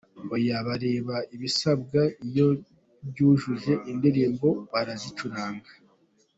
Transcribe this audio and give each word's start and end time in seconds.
Oya 0.33 0.57
bareba 0.67 1.15
ibisabwa, 1.35 2.01
iyo 2.25 2.47
ubyujuje 3.03 3.73
indirimbo 3.91 4.47
barazicuranga”. 4.71 5.71